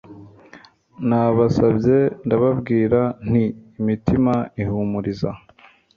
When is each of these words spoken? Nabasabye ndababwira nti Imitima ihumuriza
Nabasabye 1.07 1.97
ndababwira 2.25 3.01
nti 3.29 3.45
Imitima 3.79 4.33
ihumuriza 4.61 5.29